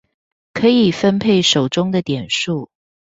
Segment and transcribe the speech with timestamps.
[0.51, 2.71] 可以分配手中的點數